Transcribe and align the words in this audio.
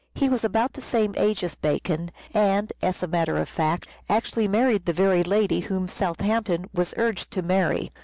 He 0.15 0.29
was 0.29 0.43
about 0.43 0.73
the 0.73 0.81
same 0.81 1.13
age 1.15 1.43
as 1.43 1.53
Bacon, 1.53 2.09
and 2.33 2.73
as 2.81 3.03
a 3.03 3.07
matter 3.07 3.37
of 3.37 3.47
fact, 3.47 3.87
actually 4.09 4.47
married 4.47 4.85
the 4.87 4.93
very 4.93 5.21
lady 5.23 5.59
whom 5.59 5.87
Southampton 5.87 6.65
was 6.73 6.95
urged 6.97 7.29
to 7.29 7.43
marry. 7.43 7.91